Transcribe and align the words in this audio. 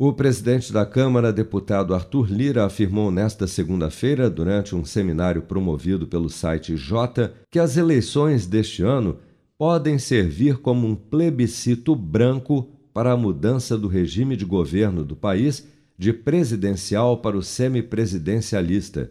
O 0.00 0.12
presidente 0.12 0.72
da 0.72 0.86
Câmara, 0.86 1.32
deputado 1.32 1.92
Arthur 1.92 2.30
Lira, 2.30 2.64
afirmou 2.64 3.10
nesta 3.10 3.48
segunda-feira, 3.48 4.30
durante 4.30 4.76
um 4.76 4.84
seminário 4.84 5.42
promovido 5.42 6.06
pelo 6.06 6.30
site 6.30 6.76
J, 6.76 7.32
que 7.50 7.58
as 7.58 7.76
eleições 7.76 8.46
deste 8.46 8.80
ano 8.80 9.18
podem 9.58 9.98
servir 9.98 10.58
como 10.58 10.86
um 10.86 10.94
plebiscito 10.94 11.96
branco 11.96 12.70
para 12.94 13.10
a 13.10 13.16
mudança 13.16 13.76
do 13.76 13.88
regime 13.88 14.36
de 14.36 14.44
governo 14.44 15.04
do 15.04 15.16
país 15.16 15.66
de 15.98 16.12
presidencial 16.12 17.16
para 17.18 17.36
o 17.36 17.42
semipresidencialista. 17.42 19.10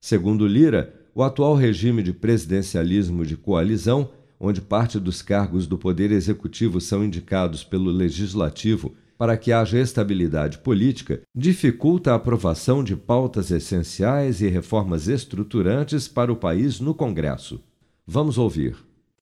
Segundo 0.00 0.46
Lira, 0.46 0.94
o 1.14 1.22
atual 1.22 1.54
regime 1.54 2.02
de 2.02 2.14
presidencialismo 2.14 3.26
de 3.26 3.36
coalizão, 3.36 4.08
onde 4.40 4.62
parte 4.62 4.98
dos 4.98 5.20
cargos 5.20 5.66
do 5.66 5.76
Poder 5.76 6.10
Executivo 6.10 6.80
são 6.80 7.04
indicados 7.04 7.62
pelo 7.62 7.90
Legislativo 7.90 8.94
para 9.22 9.36
que 9.36 9.52
haja 9.52 9.78
estabilidade 9.78 10.58
política, 10.58 11.22
dificulta 11.32 12.10
a 12.10 12.16
aprovação 12.16 12.82
de 12.82 12.96
pautas 12.96 13.52
essenciais 13.52 14.40
e 14.40 14.48
reformas 14.48 15.06
estruturantes 15.06 16.08
para 16.08 16.32
o 16.32 16.36
país 16.36 16.80
no 16.80 16.92
Congresso. 16.92 17.60
Vamos 18.04 18.36
ouvir. 18.36 18.74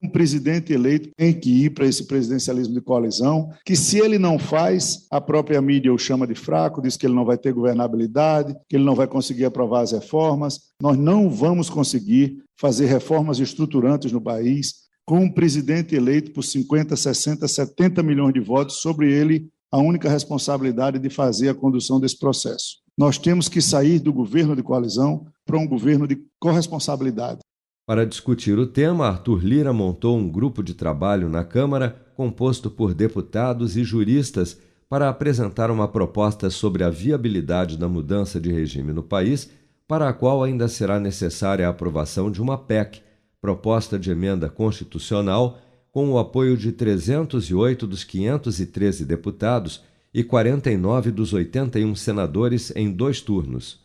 Um 0.03 0.09
presidente 0.09 0.73
eleito 0.73 1.11
tem 1.15 1.39
que 1.39 1.67
ir 1.67 1.75
para 1.75 1.85
esse 1.85 2.07
presidencialismo 2.07 2.73
de 2.73 2.81
coalizão, 2.81 3.51
que 3.63 3.77
se 3.77 3.99
ele 3.99 4.19
não 4.19 4.39
faz, 4.39 5.07
a 5.11 5.21
própria 5.21 5.61
mídia 5.61 5.93
o 5.93 5.99
chama 5.99 6.27
de 6.27 6.35
fraco, 6.35 6.81
diz 6.81 6.97
que 6.97 7.05
ele 7.05 7.15
não 7.15 7.27
vai 7.27 7.37
ter 7.37 7.53
governabilidade, 7.53 8.57
que 8.71 8.77
ele 8.77 8.85
não 8.85 8.95
vai 8.95 9.07
conseguir 9.07 9.45
aprovar 9.45 9.83
as 9.83 9.93
reformas. 9.93 10.61
Nós 10.81 10.97
não 10.97 11.29
vamos 11.29 11.69
conseguir 11.69 12.39
fazer 12.59 12.87
reformas 12.87 13.39
estruturantes 13.39 14.11
no 14.13 14.21
país 14.23 14.89
com 15.05 15.25
um 15.25 15.31
presidente 15.31 15.95
eleito 15.95 16.33
por 16.33 16.43
50, 16.43 16.97
60, 16.97 17.47
70 17.47 18.03
milhões 18.03 18.33
de 18.33 18.41
votos, 18.41 18.77
sobre 18.77 19.13
ele 19.13 19.51
a 19.71 19.79
única 19.79 20.09
responsabilidade 20.09 20.99
de 20.99 21.09
fazer 21.09 21.49
a 21.49 21.55
condução 21.55 22.01
desse 22.01 22.19
processo. 22.19 22.79
Nós 22.99 23.17
temos 23.17 23.49
que 23.49 23.63
sair 23.63 23.99
do 23.99 24.13
governo 24.13 24.57
de 24.57 24.63
coalizão 24.63 25.27
para 25.47 25.59
um 25.59 25.67
governo 25.67 26.07
de 26.07 26.19
corresponsabilidade. 26.39 27.41
Para 27.87 28.07
discutir 28.07 28.59
o 28.59 28.67
tema, 28.67 29.09
Arthur 29.09 29.45
Lira 29.45 29.73
montou 29.73 30.17
um 30.17 30.29
grupo 30.29 30.63
de 30.63 30.75
trabalho 30.75 31.29
na 31.29 31.45
Câmara 31.45 32.05
composto 32.15 32.71
por 32.71 32.95
deputados 32.95 33.77
e 33.77 33.83
juristas 33.85 34.59
para 34.89 35.09
apresentar 35.09 35.71
uma 35.71 35.89
proposta 35.89 36.51
sobre 36.51 36.83
a 36.83 36.91
viabilidade 36.91 37.79
da 37.79 37.89
mudança 37.89 38.41
de 38.41 38.53
regime 38.53 38.93
no 38.93 39.03
país, 39.03 39.51
para 39.87 40.09
a 40.09 40.13
qual 40.13 40.43
ainda 40.43 40.69
será 40.69 41.01
necessária 41.01 41.67
a 41.67 41.71
aprovação 41.71 42.31
de 42.31 42.43
uma 42.43 42.59
PEC, 42.59 43.01
proposta 43.41 43.99
de 43.99 44.11
emenda 44.11 44.49
constitucional 44.49 45.59
com 45.93 46.11
o 46.11 46.19
apoio 46.19 46.57
de 46.57 46.73
308 46.73 47.87
dos 47.87 48.05
513 48.05 49.05
deputados 49.05 49.83
e 50.13 50.25
49 50.25 51.11
dos 51.11 51.33
81 51.33 51.95
senadores 51.95 52.73
em 52.75 52.91
dois 52.91 53.21
turnos. 53.21 53.81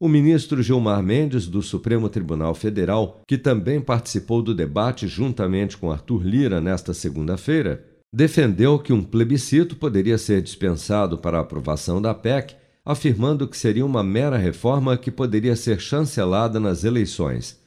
O 0.00 0.08
ministro 0.08 0.60
Gilmar 0.62 1.00
Mendes, 1.00 1.46
do 1.46 1.62
Supremo 1.62 2.08
Tribunal 2.08 2.54
Federal, 2.56 3.22
que 3.26 3.38
também 3.38 3.80
participou 3.80 4.42
do 4.42 4.52
debate 4.52 5.06
juntamente 5.06 5.76
com 5.76 5.92
Arthur 5.92 6.26
Lira 6.26 6.60
nesta 6.60 6.92
segunda-feira, 6.92 7.84
defendeu 8.12 8.80
que 8.80 8.92
um 8.92 9.02
plebiscito 9.02 9.76
poderia 9.76 10.18
ser 10.18 10.42
dispensado 10.42 11.16
para 11.18 11.38
a 11.38 11.42
aprovação 11.42 12.02
da 12.02 12.12
PEC, 12.12 12.56
afirmando 12.84 13.46
que 13.46 13.56
seria 13.56 13.86
uma 13.86 14.02
mera 14.02 14.36
reforma 14.36 14.96
que 14.96 15.10
poderia 15.10 15.54
ser 15.54 15.80
chancelada 15.80 16.58
nas 16.58 16.82
eleições. 16.82 17.61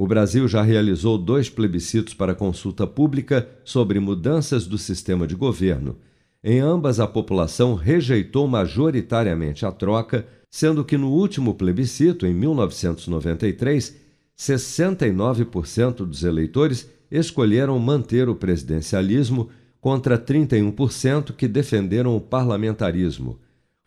O 0.00 0.06
Brasil 0.06 0.46
já 0.46 0.62
realizou 0.62 1.18
dois 1.18 1.50
plebiscitos 1.50 2.14
para 2.14 2.32
consulta 2.32 2.86
pública 2.86 3.48
sobre 3.64 3.98
mudanças 3.98 4.64
do 4.64 4.78
sistema 4.78 5.26
de 5.26 5.34
governo. 5.34 5.96
Em 6.40 6.60
ambas, 6.60 7.00
a 7.00 7.06
população 7.08 7.74
rejeitou 7.74 8.46
majoritariamente 8.46 9.66
a 9.66 9.72
troca, 9.72 10.24
sendo 10.48 10.84
que 10.84 10.96
no 10.96 11.10
último 11.10 11.52
plebiscito, 11.52 12.28
em 12.28 12.32
1993, 12.32 13.96
69% 14.38 16.06
dos 16.06 16.22
eleitores 16.22 16.88
escolheram 17.10 17.76
manter 17.80 18.28
o 18.28 18.36
presidencialismo 18.36 19.48
contra 19.80 20.16
31% 20.16 21.32
que 21.32 21.48
defenderam 21.48 22.16
o 22.16 22.20
parlamentarismo. 22.20 23.40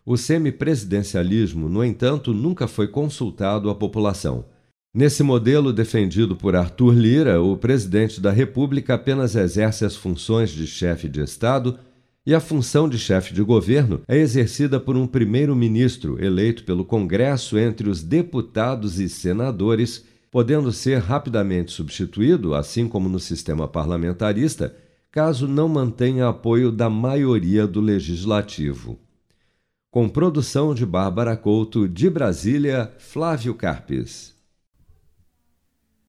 O 0.06 0.18
semipresidencialismo, 0.18 1.70
no 1.70 1.82
entanto, 1.86 2.34
nunca 2.34 2.68
foi 2.68 2.90
consultado 2.90 3.70
à 3.70 3.76
população. 3.76 4.44
Nesse 4.94 5.24
modelo 5.24 5.72
defendido 5.72 6.36
por 6.36 6.54
Arthur 6.54 6.94
Lira, 6.94 7.42
o 7.42 7.56
presidente 7.56 8.20
da 8.20 8.30
República 8.30 8.96
apenas 8.96 9.38
exerce 9.38 9.86
as 9.86 9.96
funções 9.96 10.50
de 10.50 10.68
chefe 10.68 11.08
de 11.08 11.22
Estado 11.22 11.80
e 12.26 12.36
a 12.36 12.42
função 12.42 12.90
de 12.90 13.00
chefe 13.00 13.34
de 13.34 13.42
governo 13.42 14.02
é 14.06 14.18
exercida 14.18 14.82
por 14.82 14.98
um 14.98 15.08
primeiro-ministro 15.08 16.22
eleito 16.22 16.66
pelo 16.66 16.84
Congresso 16.84 17.58
entre 17.58 17.90
os 17.90 18.04
deputados 18.04 19.00
e 19.00 19.08
senadores, 19.08 20.04
podendo 20.30 20.74
ser 20.74 21.00
rapidamente 21.00 21.72
substituído, 21.72 22.54
assim 22.54 22.86
como 22.86 23.08
no 23.08 23.20
sistema 23.20 23.70
parlamentarista, 23.70 24.76
caso 25.10 25.48
não 25.48 25.70
mantenha 25.70 26.28
apoio 26.28 26.70
da 26.70 26.90
maioria 26.90 27.66
do 27.66 27.80
legislativo. 27.80 29.00
Com 29.90 30.10
produção 30.10 30.76
de 30.76 30.86
Bárbara 30.86 31.38
Couto, 31.38 31.88
de 31.88 32.10
Brasília, 32.10 32.92
Flávio 32.98 33.56
Carpes. 33.56 34.41